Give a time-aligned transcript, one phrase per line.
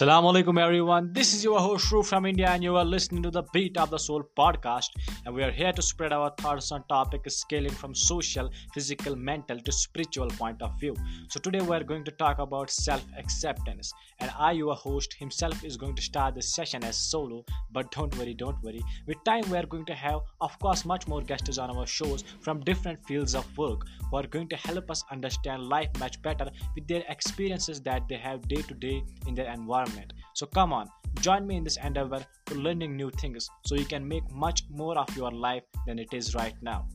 [0.00, 1.12] Assalamu alaikum everyone.
[1.12, 3.90] This is your host Shru from India and you are listening to the Beat of
[3.90, 4.86] the Soul podcast
[5.26, 9.60] and we are here to spread our thoughts on topic scaling from social, physical, mental
[9.60, 10.96] to spiritual point of view.
[11.28, 15.76] So today we are going to talk about self-acceptance and I your host himself is
[15.76, 18.82] going to start this session as solo but don't worry don't worry.
[19.06, 22.24] With time we are going to have of course much more guests on our shows
[22.40, 26.48] from different fields of work who are going to help us understand life much better
[26.74, 29.89] with their experiences that they have day to day in their environment
[30.34, 30.88] So come on,
[31.20, 34.96] join me in this endeavor to learning new things so you can make much more
[34.96, 36.88] of your life than it is right now.